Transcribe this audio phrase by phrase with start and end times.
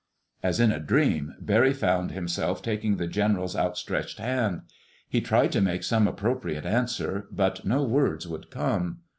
[0.41, 4.61] As in a dream, Barry found himself taking the general's outstretched hand.
[5.07, 9.01] He tried to make some appropriate answer, but no words would come.